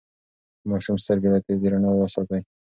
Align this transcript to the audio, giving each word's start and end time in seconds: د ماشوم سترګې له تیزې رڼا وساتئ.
د 0.59 0.61
ماشوم 0.71 0.95
سترګې 1.03 1.29
له 1.33 1.39
تیزې 1.45 1.67
رڼا 1.71 1.91
وساتئ. 1.93 2.41